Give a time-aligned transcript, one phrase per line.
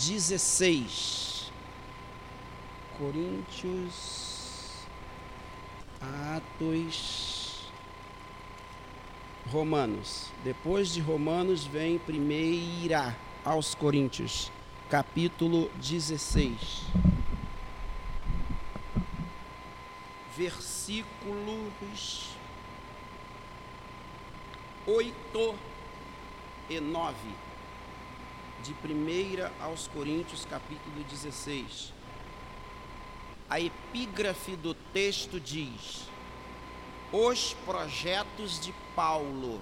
[0.00, 1.52] 16.
[2.96, 4.86] Coríntios,
[6.00, 7.70] Atos,
[9.46, 10.32] Romanos.
[10.42, 14.50] Depois de Romanos vem primeira aos Coríntios,
[14.88, 16.84] capítulo 16.
[20.34, 22.30] Versículos
[24.86, 25.54] 8
[26.70, 27.49] e 9
[28.62, 31.92] de 1 aos Coríntios, capítulo 16.
[33.48, 36.02] A epígrafe do texto diz:
[37.12, 39.60] Os projetos de Paulo.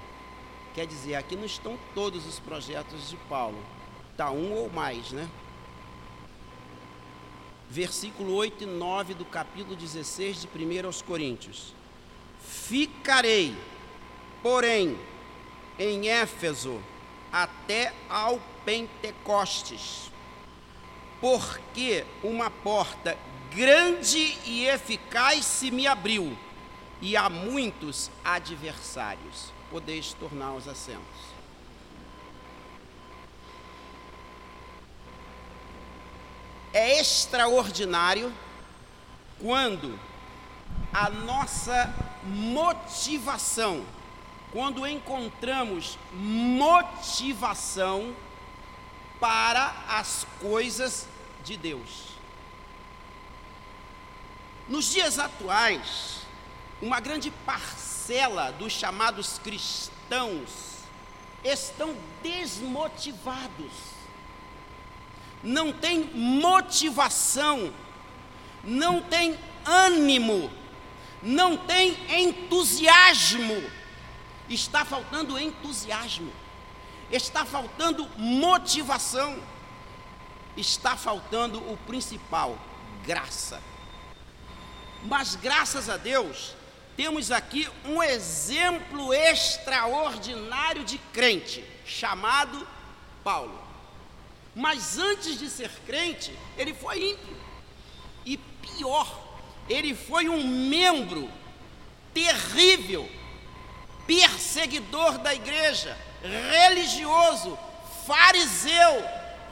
[0.74, 3.58] Quer dizer, aqui não estão todos os projetos de Paulo,
[4.12, 5.28] está um ou mais, né?
[7.70, 11.74] Versículo 8 e 9 do capítulo 16 de 1 aos Coríntios.
[12.40, 13.54] Ficarei,
[14.42, 14.98] porém,
[15.78, 16.80] em Éfeso
[17.32, 20.10] até ao Pentecostes,
[21.20, 23.16] porque uma porta
[23.54, 26.36] grande e eficaz se me abriu,
[27.00, 29.52] e há muitos adversários.
[29.70, 31.38] Podeis tornar os assentos.
[36.72, 38.32] É extraordinário
[39.40, 39.98] quando
[40.92, 41.92] a nossa
[42.24, 43.84] motivação
[44.52, 48.14] quando encontramos motivação
[49.20, 51.06] para as coisas
[51.44, 52.08] de Deus.
[54.68, 56.22] Nos dias atuais,
[56.80, 60.78] uma grande parcela dos chamados cristãos
[61.44, 63.72] estão desmotivados,
[65.42, 67.72] não tem motivação,
[68.64, 70.50] não tem ânimo,
[71.22, 73.77] não tem entusiasmo
[74.48, 76.32] está faltando entusiasmo,
[77.10, 79.38] está faltando motivação,
[80.56, 82.58] está faltando o principal,
[83.04, 83.62] graça.
[85.04, 86.54] Mas graças a Deus,
[86.96, 92.66] temos aqui um exemplo extraordinário de crente, chamado
[93.22, 93.62] Paulo.
[94.54, 97.36] Mas antes de ser crente, ele foi ímpio.
[98.26, 99.38] E pior,
[99.68, 101.30] ele foi um membro
[102.12, 103.08] terrível
[104.08, 107.58] perseguidor da igreja, religioso,
[108.06, 109.04] fariseu,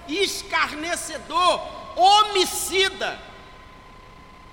[0.08, 1.60] escarnecedor,
[1.94, 3.20] homicida,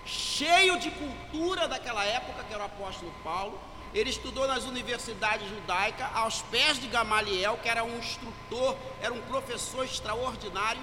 [0.05, 3.57] cheio de cultura daquela época, que era o apóstolo Paulo.
[3.93, 9.21] Ele estudou nas universidades judaicas, aos pés de Gamaliel, que era um instrutor, era um
[9.21, 10.81] professor extraordinário.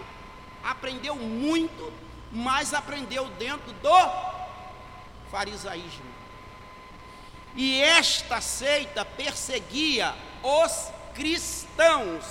[0.65, 1.93] Aprendeu muito,
[2.33, 6.10] mas aprendeu dentro do farisaísmo.
[7.55, 12.25] E esta seita perseguia os cristãos,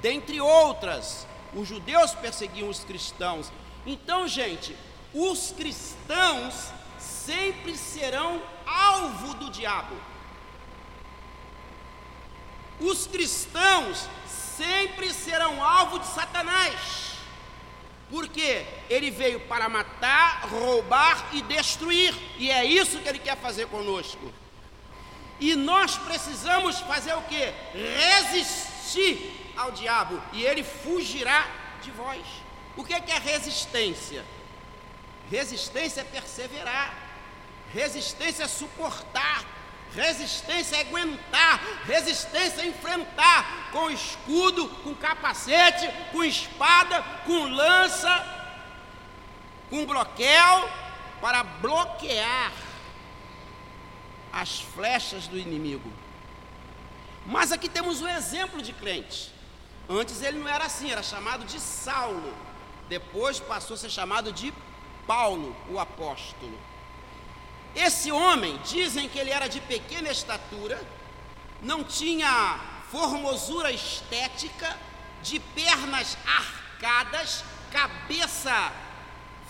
[0.00, 1.26] dentre outras.
[1.54, 3.50] Os judeus perseguiam os cristãos.
[3.86, 4.76] Então, gente,
[5.12, 9.96] os cristãos sempre serão alvo do diabo.
[12.80, 14.08] Os cristãos
[14.56, 17.07] sempre serão alvo de Satanás.
[18.10, 23.66] Porque ele veio para matar, roubar e destruir, e é isso que ele quer fazer
[23.66, 24.32] conosco.
[25.38, 27.52] E nós precisamos fazer o que?
[27.74, 31.46] Resistir ao diabo, e ele fugirá
[31.82, 32.24] de vós.
[32.76, 34.24] O que é resistência?
[35.30, 36.94] Resistência é perseverar,
[37.74, 39.44] resistência é suportar,
[39.94, 48.24] Resistência é aguentar, resistência é enfrentar com escudo, com capacete, com espada, com lança,
[49.70, 50.68] com bloqueio
[51.20, 52.52] para bloquear
[54.32, 55.90] as flechas do inimigo.
[57.26, 59.32] Mas aqui temos um exemplo de crente.
[59.88, 62.34] Antes ele não era assim, era chamado de Saulo.
[62.88, 64.52] Depois passou a ser chamado de
[65.06, 66.58] Paulo, o apóstolo.
[67.74, 70.80] Esse homem, dizem que ele era de pequena estatura,
[71.62, 72.58] não tinha
[72.90, 74.76] formosura estética,
[75.22, 78.72] de pernas arcadas, cabeça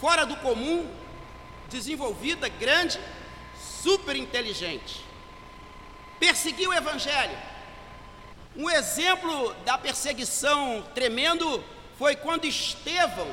[0.00, 0.90] fora do comum,
[1.68, 2.98] desenvolvida, grande,
[3.82, 5.04] super inteligente.
[6.18, 7.36] Perseguiu o evangelho.
[8.56, 11.62] Um exemplo da perseguição tremendo
[11.96, 13.32] foi quando Estevão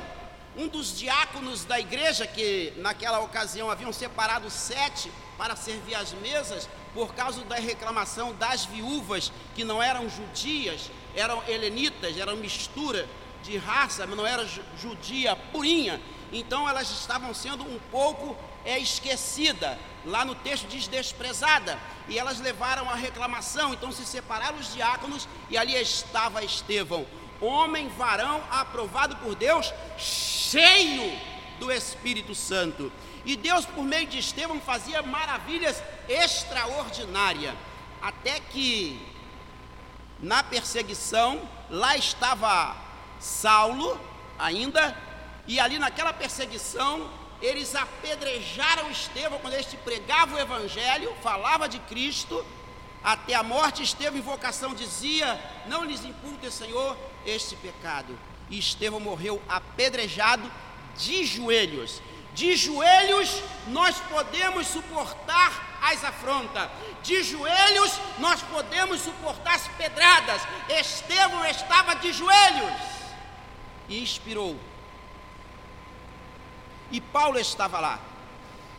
[0.56, 6.68] um dos diáconos da igreja, que naquela ocasião haviam separado sete para servir as mesas,
[6.94, 13.06] por causa da reclamação das viúvas que não eram judias, eram helenitas, eram mistura
[13.42, 14.46] de raça, mas não era
[14.78, 16.00] judia purinha,
[16.32, 19.78] então elas estavam sendo um pouco é, esquecida.
[20.06, 25.28] Lá no texto diz desprezada, e elas levaram a reclamação, então se separaram os diáconos,
[25.50, 27.04] e ali estava Estevão,
[27.40, 31.18] homem, varão, aprovado por Deus, cheio
[31.58, 32.92] do Espírito Santo.
[33.24, 37.54] E Deus, por meio de Estevão, fazia maravilhas extraordinárias,
[38.00, 39.00] até que
[40.20, 42.76] na perseguição, lá estava
[43.18, 44.00] Saulo
[44.38, 44.96] ainda,
[45.46, 47.10] e ali naquela perseguição,
[47.40, 52.44] eles apedrejaram Estevão quando este pregava o Evangelho, falava de Cristo,
[53.04, 53.82] até a morte.
[53.82, 56.96] Estevão, em vocação, dizia: Não lhes imputem, Senhor,
[57.26, 58.18] este pecado.
[58.48, 60.50] E Estevão morreu apedrejado
[60.96, 62.00] de joelhos.
[62.34, 66.68] De joelhos nós podemos suportar as afrontas.
[67.02, 70.42] De joelhos nós podemos suportar as pedradas.
[70.68, 72.80] Estevão estava de joelhos
[73.88, 74.56] e inspirou
[76.90, 77.98] e Paulo estava lá.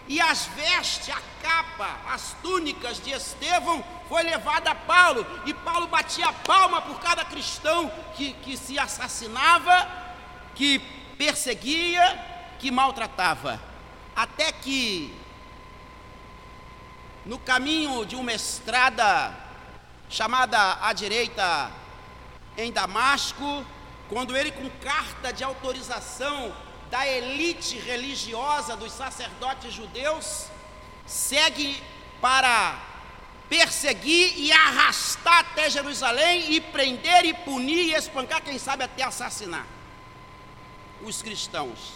[0.07, 5.25] E as vestes, a capa, as túnicas de Estevão foi levada a Paulo.
[5.45, 9.87] E Paulo batia palma por cada cristão que, que se assassinava,
[10.55, 10.79] que
[11.17, 12.17] perseguia,
[12.57, 13.59] que maltratava.
[14.15, 15.13] Até que,
[17.25, 19.35] no caminho de uma estrada
[20.09, 21.69] chamada à direita
[22.57, 23.65] em Damasco,
[24.09, 26.55] quando ele, com carta de autorização
[26.89, 30.47] da elite religiosa dos sacerdotes judeus
[31.05, 31.81] segue
[32.21, 32.79] para
[33.49, 39.65] perseguir e arrastar até Jerusalém e prender e punir e espancar, quem sabe até assassinar
[41.01, 41.93] os cristãos.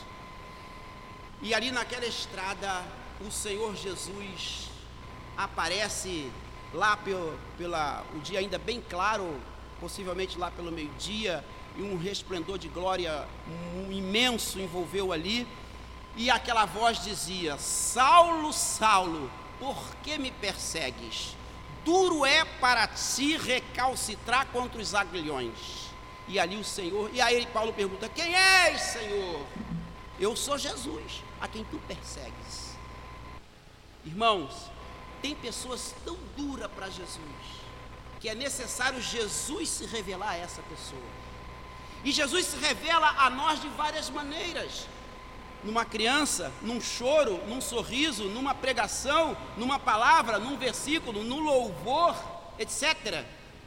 [1.42, 2.84] E ali naquela estrada,
[3.20, 4.70] o Senhor Jesus
[5.36, 6.32] aparece
[6.74, 9.40] lá pelo, pela, o dia ainda bem claro,
[9.80, 11.44] possivelmente lá pelo meio-dia,
[11.78, 13.28] e um resplendor de glória
[13.90, 15.48] imenso envolveu ali.
[16.16, 21.36] E aquela voz dizia: Saulo, Saulo, por que me persegues?
[21.86, 25.90] Duro é para ti recalcitrar contra os aguilhões.
[26.28, 29.46] E ali o Senhor, e aí Paulo pergunta: Quem és, Senhor?
[30.20, 32.76] Eu sou Jesus, a quem tu persegues.
[34.06, 34.70] Irmãos,
[35.22, 37.20] tem pessoas tão duras para Jesus,
[38.20, 41.21] que é necessário Jesus se revelar a essa pessoa.
[42.04, 44.88] E Jesus se revela a nós de várias maneiras.
[45.64, 52.16] Numa criança, num choro, num sorriso, numa pregação, numa palavra, num versículo, num louvor,
[52.58, 53.24] etc.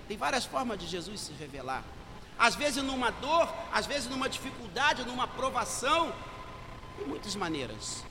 [0.08, 1.84] Tem várias formas de Jesus se revelar.
[2.36, 6.12] Às vezes numa dor, às vezes numa dificuldade, numa provação,
[6.98, 8.04] de muitas maneiras.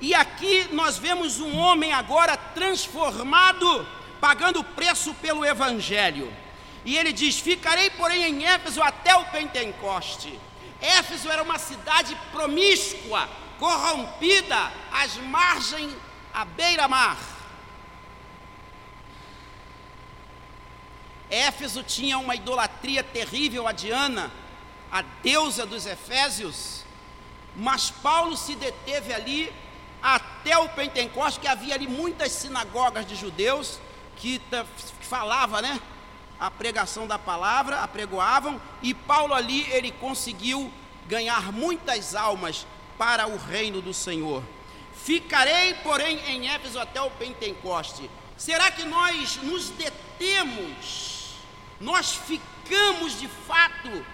[0.00, 3.86] E aqui nós vemos um homem agora transformado,
[4.20, 6.32] pagando preço pelo Evangelho.
[6.86, 10.38] E ele diz: Ficarei, porém, em Éfeso até o Pentecoste.
[10.80, 13.28] Éfeso era uma cidade promíscua,
[13.58, 15.92] corrompida, às margens,
[16.32, 17.18] à beira-mar.
[21.28, 24.30] Éfeso tinha uma idolatria terrível a Diana,
[24.92, 26.84] a deusa dos Efésios,
[27.56, 29.52] mas Paulo se deteve ali
[30.00, 33.80] até o Pentecoste, que havia ali muitas sinagogas de judeus
[34.14, 34.40] que,
[35.00, 35.80] falava, né?
[36.38, 40.72] A pregação da palavra, apregoavam, e Paulo ali ele conseguiu
[41.06, 42.66] ganhar muitas almas
[42.98, 44.42] para o reino do Senhor.
[44.94, 48.10] Ficarei, porém, em Éfeso até o Pentecoste.
[48.36, 51.36] Será que nós nos detemos?
[51.80, 54.04] Nós ficamos de fato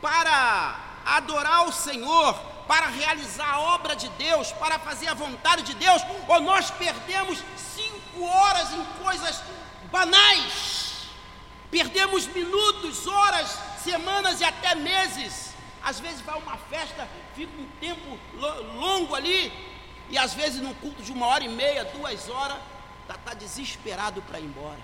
[0.00, 2.34] para adorar o Senhor,
[2.66, 7.42] para realizar a obra de Deus, para fazer a vontade de Deus, ou nós perdemos
[7.56, 9.42] cinco horas em coisas
[9.90, 10.77] banais?
[11.70, 15.54] Perdemos minutos, horas, semanas e até meses.
[15.82, 18.18] Às vezes vai uma festa, fica um tempo
[18.74, 19.52] longo ali,
[20.10, 22.58] e às vezes num culto de uma hora e meia, duas horas,
[23.02, 24.80] está tá desesperado para ir embora.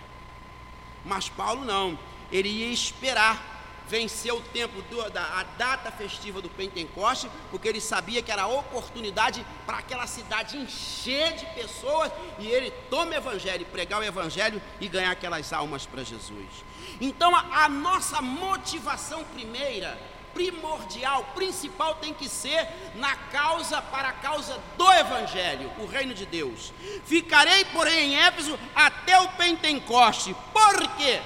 [1.04, 1.98] Mas Paulo não,
[2.30, 3.53] ele ia esperar
[3.88, 8.42] vencer o tempo do, da a data festiva do Pentecoste, porque ele sabia que era
[8.42, 14.04] a oportunidade para aquela cidade encher de pessoas e ele toma o evangelho, pregar o
[14.04, 16.64] evangelho e ganhar aquelas almas para Jesus.
[17.00, 19.98] Então a, a nossa motivação primeira,
[20.32, 26.26] primordial, principal tem que ser na causa para a causa do evangelho, o reino de
[26.26, 26.72] Deus.
[27.04, 30.34] Ficarei, porém, em Éfeso até o Pentecoste.
[30.52, 31.20] Por quê?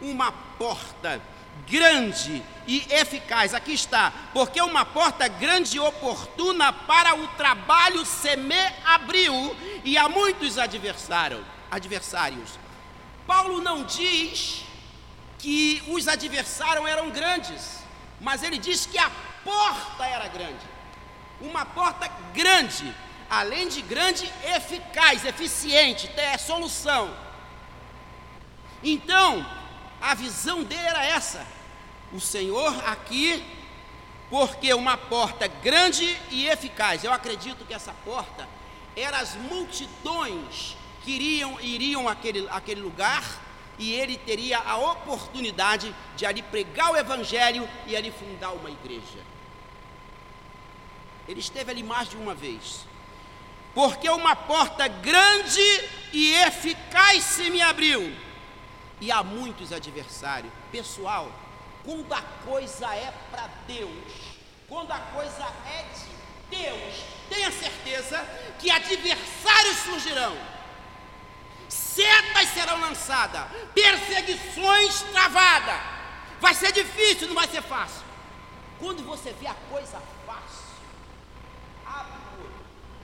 [0.00, 1.22] Uma porta
[1.68, 3.54] grande e eficaz.
[3.54, 9.96] Aqui está, porque uma porta grande e oportuna para o trabalho se me abriu e
[9.96, 11.44] há muitos adversários.
[11.70, 12.58] adversários.
[13.26, 14.64] Paulo não diz
[15.38, 17.82] que os adversários eram grandes,
[18.20, 19.10] mas ele diz que a
[19.42, 20.64] porta era grande.
[21.40, 22.94] Uma porta grande,
[23.28, 27.12] além de grande, eficaz, eficiente, é solução.
[28.84, 29.44] Então,
[30.02, 31.46] a visão dele era essa:
[32.12, 33.42] o Senhor aqui,
[34.28, 37.04] porque uma porta grande e eficaz.
[37.04, 38.48] Eu acredito que essa porta
[38.96, 43.24] eram as multidões que iriam, iriam àquele, àquele lugar
[43.78, 49.18] e ele teria a oportunidade de ali pregar o evangelho e ali fundar uma igreja.
[51.26, 52.84] Ele esteve ali mais de uma vez.
[53.74, 55.60] Porque uma porta grande
[56.12, 58.14] e eficaz se me abriu.
[59.02, 60.52] E há muitos adversários.
[60.70, 61.28] Pessoal,
[61.84, 63.90] quando a coisa é para Deus,
[64.68, 66.94] quando a coisa é de Deus,
[67.28, 68.24] tenha certeza
[68.60, 70.36] que adversários surgirão
[71.72, 73.44] setas serão lançadas,
[73.74, 75.80] perseguições travadas.
[76.40, 78.02] Vai ser difícil, não vai ser fácil.
[78.78, 80.76] Quando você vê a coisa fácil,
[81.86, 82.52] abre o olho,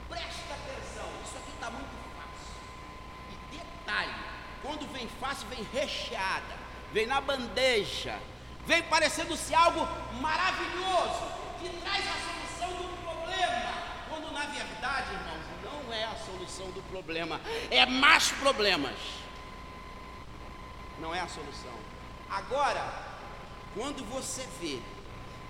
[0.08, 2.54] presta atenção, isso aqui está muito fácil.
[3.52, 4.14] E detalhe,
[4.78, 6.54] quando vem fácil, vem recheada,
[6.92, 8.16] vem na bandeja,
[8.64, 9.80] vem parecendo-se algo
[10.20, 13.72] maravilhoso, que traz a solução do problema,
[14.08, 18.96] quando na verdade, irmãos, não é a solução do problema, é mais problemas.
[21.00, 21.74] Não é a solução.
[22.30, 22.84] Agora,
[23.74, 24.78] quando você vê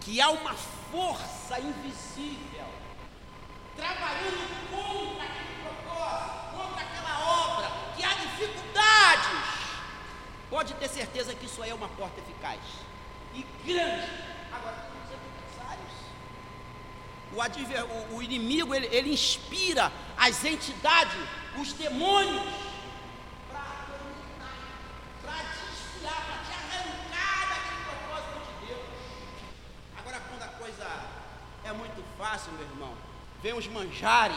[0.00, 0.54] que há uma
[0.90, 2.66] força invisível
[3.76, 8.78] trabalhando contra aquele propósito, contra aquela obra, que há dificuldades,
[10.50, 12.60] pode ter certeza que isso aí é uma porta eficaz
[13.34, 14.08] e grande.
[14.52, 14.88] Agora,
[17.34, 21.14] o, adver, o, o inimigo ele, ele inspira as entidades,
[21.58, 22.42] os demônios,
[23.50, 24.56] para atormentar,
[25.22, 28.86] para desfiar, para te arrancar daquele propósito de Deus.
[29.98, 30.86] Agora, quando a coisa
[31.64, 32.94] é muito fácil, meu irmão,
[33.42, 34.36] vem os manjares,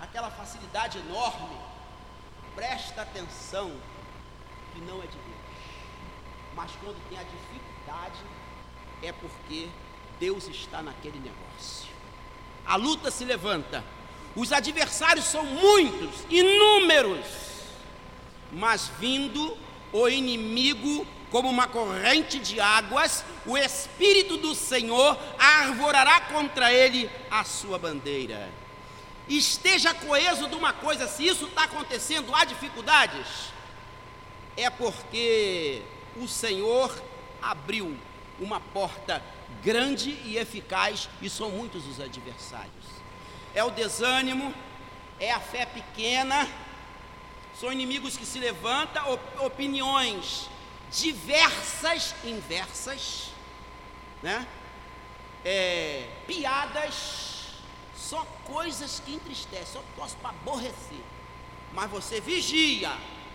[0.00, 1.56] aquela facilidade enorme,
[2.54, 3.72] presta atenção
[4.74, 5.35] que não é de Deus.
[6.56, 8.20] Mas quando tem a dificuldade,
[9.02, 9.68] é porque
[10.18, 11.96] Deus está naquele negócio
[12.66, 13.84] a luta se levanta.
[14.34, 17.24] Os adversários são muitos, inúmeros,
[18.52, 19.56] mas vindo
[19.92, 27.44] o inimigo como uma corrente de águas, o Espírito do Senhor arvorará contra ele a
[27.44, 28.50] sua bandeira.
[29.28, 33.26] Esteja coeso de uma coisa, se isso está acontecendo, há dificuldades,
[34.56, 35.82] é porque
[36.18, 36.94] o Senhor
[37.40, 37.96] abriu
[38.38, 39.22] uma porta
[39.62, 42.86] grande e eficaz, e são muitos os adversários.
[43.54, 44.54] É o desânimo,
[45.18, 46.48] é a fé pequena,
[47.58, 50.48] são inimigos que se levantam, opiniões
[50.90, 53.30] diversas, inversas,
[54.22, 54.46] né?
[55.44, 57.54] É, piadas,
[57.96, 61.00] só coisas que entristecem, só posso para aborrecer.
[61.72, 62.92] Mas você vigia,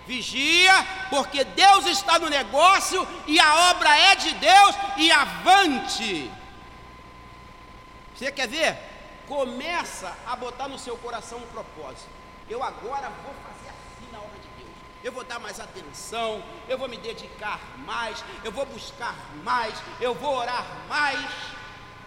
[0.07, 0.73] Vigia,
[1.09, 6.31] porque Deus está no negócio e a obra é de Deus e avante.
[8.15, 8.77] Você quer ver?
[9.27, 12.09] Começa a botar no seu coração um propósito.
[12.49, 14.75] Eu agora vou fazer assim na obra de Deus.
[15.03, 20.13] Eu vou dar mais atenção, eu vou me dedicar mais, eu vou buscar mais, eu
[20.13, 21.19] vou orar mais.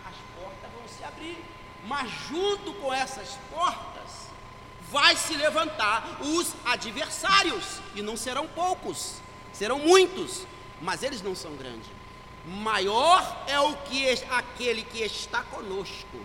[0.04, 1.42] As portas vão se abrir,
[1.86, 3.93] mas junto com essas portas
[4.90, 9.16] vai se levantar os adversários, e não serão poucos,
[9.52, 10.46] serão muitos,
[10.80, 11.88] mas eles não são grandes.
[12.46, 16.18] Maior é o que aquele que está conosco.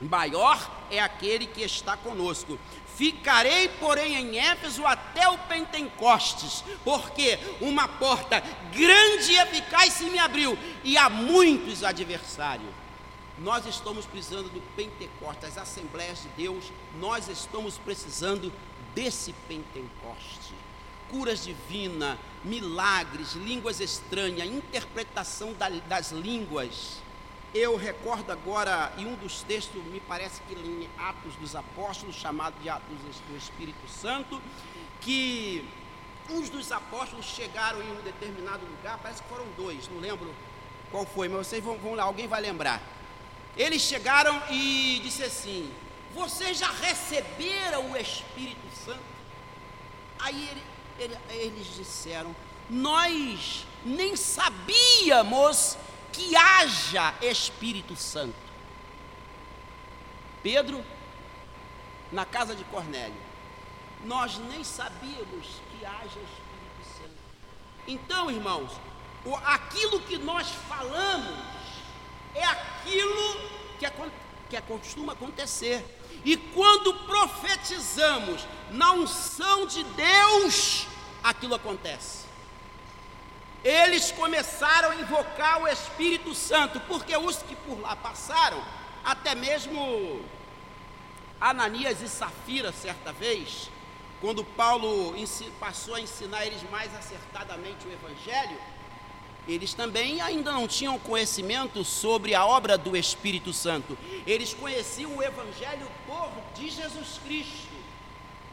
[0.00, 0.58] Maior
[0.90, 2.58] é aquele que está conosco.
[2.96, 10.18] Ficarei, porém, em Éfeso até o Pentecostes, porque uma porta grande e eficaz se me
[10.18, 12.79] abriu, e há muitos adversários.
[13.40, 18.52] Nós estamos precisando do Pentecostes, das Assembleias de Deus, nós estamos precisando
[18.94, 20.52] desse Pentecoste.
[21.08, 25.54] Curas divinas, milagres, línguas estranhas, interpretação
[25.88, 26.98] das línguas.
[27.54, 32.60] Eu recordo agora, em um dos textos, me parece que em Atos dos Apóstolos, chamado
[32.60, 34.38] de Atos do Espírito Santo,
[35.00, 35.66] que
[36.28, 40.32] uns dos apóstolos chegaram em um determinado lugar, parece que foram dois, não lembro
[40.90, 42.99] qual foi, mas vocês vão, vão lá, alguém vai lembrar
[43.60, 45.70] eles chegaram e disse assim:
[46.14, 49.02] Vocês já receberam o Espírito Santo?
[50.18, 50.62] Aí ele,
[50.98, 52.34] ele, eles disseram:
[52.70, 55.76] Nós nem sabíamos
[56.10, 58.50] que haja Espírito Santo.
[60.42, 60.82] Pedro,
[62.10, 63.20] na casa de Cornélio,
[64.06, 67.20] nós nem sabíamos que haja Espírito Santo.
[67.86, 68.72] Então, irmãos,
[69.44, 71.59] aquilo que nós falamos
[72.40, 73.36] é aquilo
[73.78, 73.86] que,
[74.48, 75.84] que costuma acontecer.
[76.24, 80.86] E quando profetizamos na unção de Deus,
[81.22, 82.26] aquilo acontece.
[83.62, 88.62] eles começaram a invocar o Espírito Santo, porque os que por lá passaram,
[89.04, 90.24] até mesmo
[91.40, 93.70] Ananias e Safira, certa vez,
[94.20, 95.14] quando Paulo
[95.58, 98.58] passou a ensinar eles mais acertadamente o Evangelho,
[99.52, 103.96] eles também ainda não tinham conhecimento sobre a obra do Espírito Santo.
[104.26, 107.80] Eles conheciam o Evangelho por de Jesus Cristo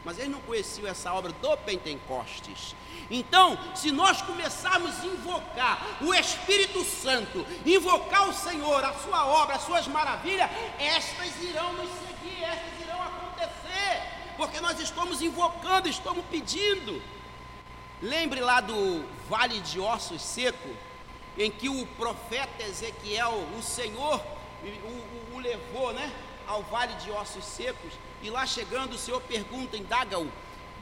[0.08, 2.74] mas eles não conheciam essa obra do Pentecostes.
[3.10, 9.56] Então, se nós começarmos a invocar o Espírito Santo, invocar o Senhor, a sua obra,
[9.56, 14.02] as suas maravilhas, estas irão nos seguir, estas irão acontecer,
[14.38, 17.02] porque nós estamos invocando, estamos pedindo.
[18.00, 20.70] Lembre lá do vale de ossos seco,
[21.38, 24.20] em que o profeta Ezequiel, o Senhor,
[24.62, 26.12] o, o, o levou, né,
[26.46, 27.92] ao vale de ossos secos
[28.22, 30.28] e lá chegando, o Senhor pergunta, indaga-o: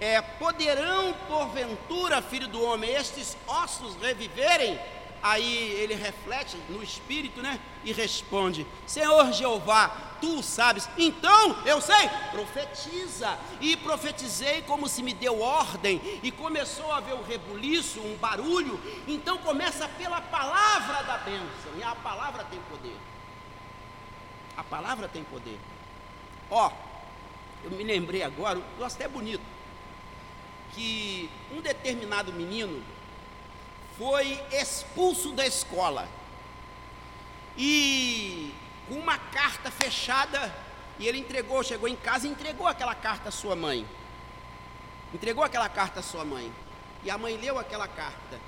[0.00, 4.78] é, Poderão, porventura, filho do homem, estes ossos reviverem?
[5.22, 7.60] Aí ele reflete no espírito, né?
[7.86, 10.88] E responde: Senhor Jeová, tu sabes.
[10.98, 13.38] Então, eu sei, profetiza.
[13.60, 16.00] E profetizei como se me deu ordem.
[16.20, 18.80] E começou a haver um rebuliço, um barulho.
[19.06, 21.72] Então começa pela palavra da bênção.
[21.78, 22.96] E a palavra tem poder.
[24.56, 25.58] A palavra tem poder.
[26.50, 26.72] Ó,
[27.62, 29.44] eu me lembrei agora, negócio até bonito,
[30.72, 32.82] que um determinado menino
[33.96, 36.08] foi expulso da escola
[37.56, 38.54] e
[38.88, 40.54] com uma carta fechada
[40.98, 43.86] e ele entregou, chegou em casa e entregou aquela carta à sua mãe.
[45.12, 46.52] Entregou aquela carta à sua mãe.
[47.04, 48.40] E a mãe leu aquela carta.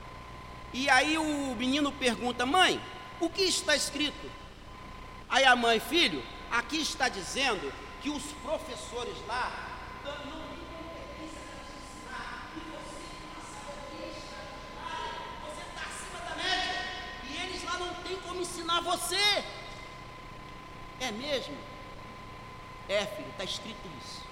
[0.73, 2.81] E aí o menino pergunta: "Mãe,
[3.21, 4.31] o que está escrito?"
[5.29, 9.53] Aí a mãe: "Filho, aqui está dizendo que os professores lá
[10.05, 16.21] não têm competência para te ensinar, e você tem uma sabedoria extraordinária, você está acima
[16.29, 16.85] da média,
[17.29, 19.45] e eles lá não têm como ensinar você.
[21.01, 21.57] É mesmo?
[22.89, 24.23] É, filho, está escrito isso.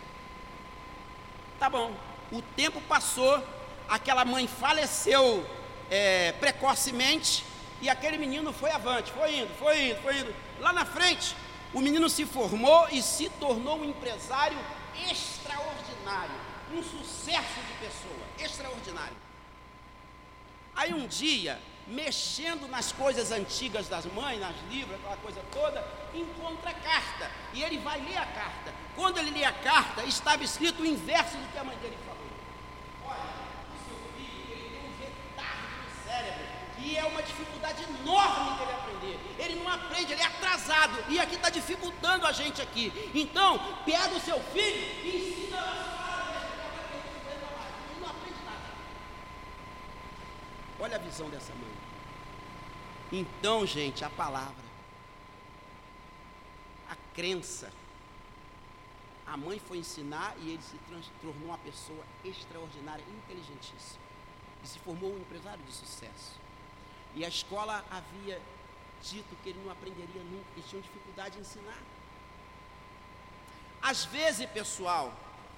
[1.59, 1.95] Tá bom,
[2.33, 3.43] o tempo passou,
[3.88, 5.49] aquela mãe faleceu
[5.90, 7.45] é, precocemente,
[7.81, 10.35] e aquele menino foi avante, foi indo, foi indo, foi indo.
[10.59, 11.37] Lá na frente,
[11.73, 14.59] o menino se formou e se tornou um empresário
[15.11, 16.35] extraordinário,
[16.73, 19.17] um sucesso de pessoa, extraordinário.
[20.75, 26.70] Aí um dia, mexendo nas coisas antigas das mães, nas livros, aquela coisa toda, encontra
[26.70, 28.75] a carta e ele vai ler a carta.
[28.94, 32.16] Quando ele lê a carta, estava escrito o inverso do que a mãe dele falou.
[33.07, 33.20] Olha,
[33.75, 36.46] o seu filho ele tem um retardo no cérebro
[36.79, 39.20] e é uma dificuldade enorme dele aprender.
[39.38, 41.05] Ele não aprende, ele é atrasado.
[41.09, 42.92] E aqui está dificultando a gente aqui.
[43.14, 45.96] Então, pega o seu filho e ensina a
[47.90, 48.75] Ele não aprende nada.
[51.24, 51.72] Dessa mãe.
[53.11, 54.64] Então, gente, a palavra,
[56.90, 57.72] a crença.
[59.26, 60.76] A mãe foi ensinar e ele se
[61.22, 64.05] tornou uma pessoa extraordinária, inteligentíssima.
[64.62, 66.38] E se formou um empresário de sucesso.
[67.14, 68.38] E a escola havia
[69.02, 71.83] dito que ele não aprenderia nunca, eles tinham dificuldade em ensinar.
[73.81, 75.14] Às vezes, pessoal,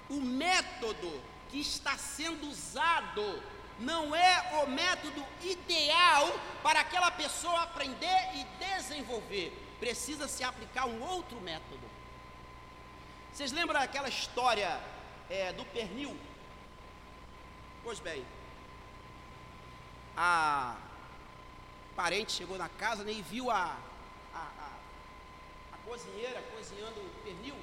[0.09, 3.43] o método que está sendo usado
[3.79, 6.27] não é o método ideal
[6.61, 9.51] para aquela pessoa aprender e desenvolver.
[9.79, 11.89] Precisa se aplicar um outro método.
[13.31, 14.79] Vocês lembram daquela história
[15.29, 16.17] é, do pernil?
[17.83, 18.25] Pois bem,
[20.17, 20.75] a
[21.95, 23.77] parente chegou na casa né, e viu a,
[24.33, 24.69] a, a,
[25.73, 27.55] a cozinheira cozinhando o pernil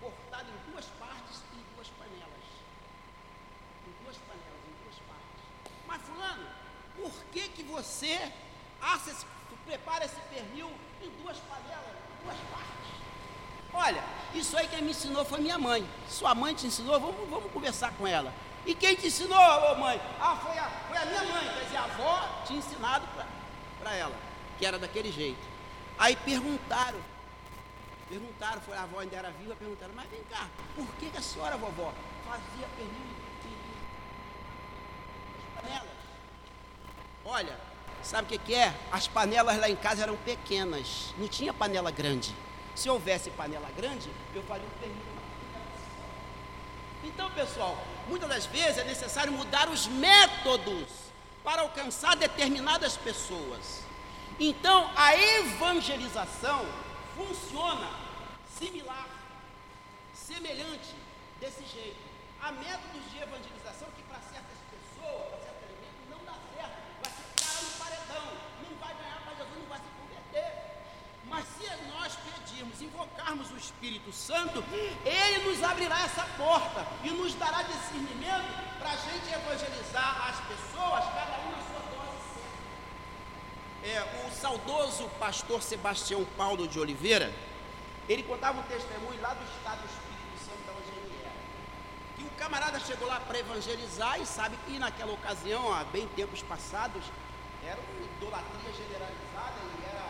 [0.00, 2.46] cortado em duas partes e em duas panelas.
[3.86, 5.42] Em duas panelas, em duas partes.
[5.86, 6.46] Mas fulano,
[6.96, 8.32] por que que você
[8.80, 9.26] assa esse,
[9.66, 10.70] prepara esse pernil
[11.02, 12.70] em duas panelas, em duas partes?
[13.72, 15.84] Olha, isso aí quem me ensinou foi minha mãe.
[16.08, 18.32] Sua mãe te ensinou, vamos, vamos conversar com ela.
[18.64, 20.00] E quem te ensinou, mãe?
[20.20, 23.06] Ah, foi a, foi a minha mãe, quer dizer, a avó tinha ensinado
[23.80, 24.14] para ela,
[24.58, 25.42] que era daquele jeito.
[25.98, 27.00] Aí perguntaram,
[28.08, 31.22] perguntaram, foi a avó ainda era viva, perguntaram, mas vem cá, por que, que a
[31.22, 31.92] senhora, vovó,
[32.26, 33.06] fazia pernil
[33.44, 35.93] em panelas?
[37.24, 37.58] Olha,
[38.02, 38.74] sabe o que, que é?
[38.92, 42.34] As panelas lá em casa eram pequenas, não tinha panela grande.
[42.74, 45.14] Se houvesse panela grande, eu faria um pernil.
[47.04, 47.76] Então, pessoal,
[48.08, 50.88] muitas das vezes é necessário mudar os métodos
[51.42, 53.82] para alcançar determinadas pessoas.
[54.40, 56.66] Então, a evangelização
[57.14, 57.88] funciona
[58.58, 59.06] similar,
[60.14, 60.94] semelhante
[61.38, 62.02] desse jeito.
[62.40, 65.63] Há métodos de evangelização que para certas pessoas, para elementos,
[66.18, 68.26] não dá certo, vai ficar no paredão,
[68.68, 70.52] não vai ganhar para Jesus, não vai se converter.
[71.26, 74.62] Mas se nós pedirmos, invocarmos o Espírito Santo,
[75.04, 81.04] ele nos abrirá essa porta e nos dará discernimento para a gente evangelizar as pessoas,
[81.04, 82.14] cada um na sua dose.
[83.82, 87.34] É, o saudoso pastor Sebastião Paulo de Oliveira,
[88.08, 90.04] ele contava um testemunho lá do estado espírita
[92.24, 97.04] o camarada chegou lá para evangelizar e sabe que naquela ocasião, há bem tempos passados,
[97.62, 100.04] era uma idolatria generalizada e era.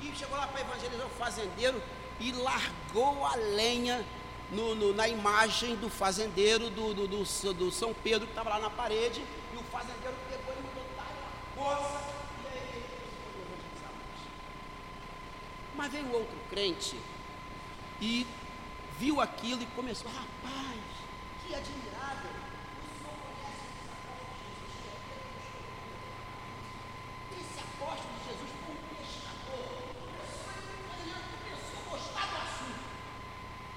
[0.00, 1.82] E chegou lá para evangelizar o fazendeiro
[2.20, 4.04] e largou a lenha
[4.50, 8.58] no, no, na imagem do fazendeiro do, do, do, do São Pedro que estava lá
[8.58, 9.20] na parede.
[9.52, 11.06] E o fazendeiro pegou e mandou dar
[11.56, 12.00] uma coisa.
[12.42, 12.84] E aí ele.
[15.76, 16.98] Mas veio outro crente
[18.00, 18.26] e
[18.98, 20.80] viu aquilo e começou, rapaz,
[21.46, 22.30] que admirável.
[23.04, 23.64] Conhece
[27.40, 28.50] esse apóstolo de Jesus?
[28.70, 29.68] Um pescador.
[31.44, 32.82] Começou a gostar do assunto.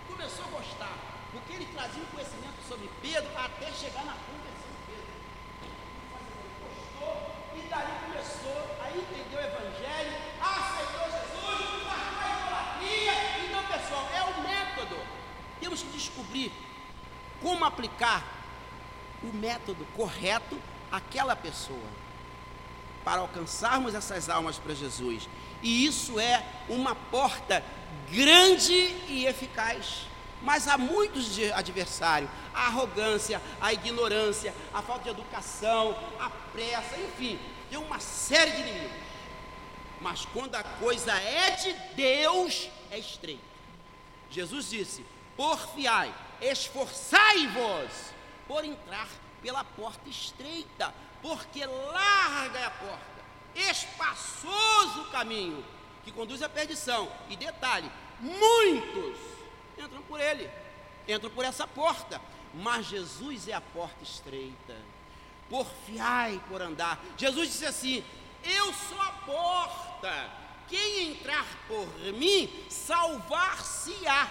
[0.08, 0.95] Começou a gostar.
[1.32, 5.12] Porque ele trazia um conhecimento sobre Pedro até chegar na conversão de Pedro.
[5.67, 7.15] O fazendeiro gostou
[7.53, 13.15] e dali começou a entender o evangelho, aceitou Jesus, largou a idolatria.
[13.45, 14.97] Então, pessoal, é o método.
[15.60, 15.89] Temos que
[16.38, 16.52] descobrir
[17.41, 18.23] como aplicar
[19.23, 20.60] o método correto
[20.91, 21.89] àquela pessoa
[23.04, 25.30] para alcançarmos essas almas para Jesus.
[25.62, 27.63] E isso é uma porta
[28.12, 30.08] grande e eficaz.
[30.41, 37.39] Mas há muitos adversários, a arrogância, a ignorância, a falta de educação, a pressa, enfim,
[37.69, 38.97] tem uma série de inimigos.
[40.00, 43.41] Mas quando a coisa é de Deus, é estreito.
[44.30, 45.04] Jesus disse:
[45.36, 48.13] Porfiai, esforçai-vos
[48.47, 49.08] por entrar
[49.41, 53.23] pela porta estreita, porque larga é a porta,
[53.56, 55.63] espaçoso o caminho
[56.04, 57.12] que conduz à perdição.
[57.30, 59.17] E detalhe: muitos
[59.78, 60.50] entram por ele,
[61.08, 62.21] entram por essa porta,
[62.54, 64.76] mas Jesus é a porta estreita.
[65.50, 67.00] Porfiai por andar.
[67.17, 68.04] Jesus disse assim:
[68.43, 70.47] Eu sou a porta.
[70.67, 74.30] Quem entrar por mim, salvar-se-á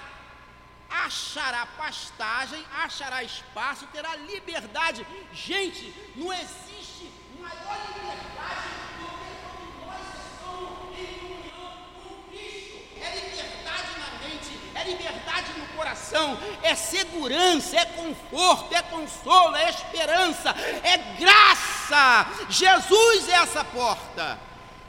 [0.88, 5.06] achará pastagem, achará espaço, terá liberdade.
[5.32, 8.68] Gente, não existe maior liberdade
[8.98, 11.72] do que quando nós estamos em comunhão
[12.02, 12.76] com Cristo.
[13.00, 19.68] É liberdade na mente, é liberdade no coração, é segurança, é conforto, é consolo, é
[19.70, 22.26] esperança, é graça.
[22.48, 24.38] Jesus é essa porta.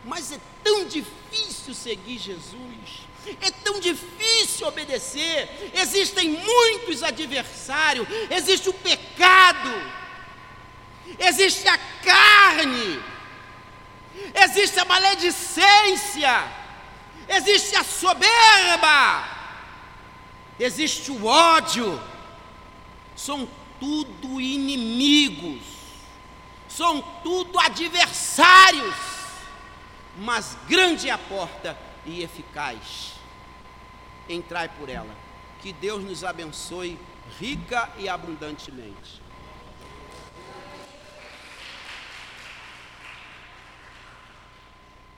[0.04, 0.86] Mas é tão
[1.68, 3.08] difícil seguir Jesus.
[3.42, 5.72] É tão difícil obedecer.
[5.74, 8.08] Existem muitos adversários.
[8.30, 9.74] Existe o pecado.
[11.20, 13.02] Existe a carne.
[14.34, 16.52] Existe a maledicência.
[17.28, 19.28] Existe a soberba.
[20.60, 22.02] Existe o ódio.
[23.16, 23.48] São
[23.80, 25.64] tudo inimigos.
[26.70, 29.07] São tudo adversários.
[30.18, 33.14] Mas grande é a porta e eficaz
[34.30, 35.14] entrai por ela.
[35.62, 37.00] Que Deus nos abençoe
[37.40, 39.22] rica e abundantemente.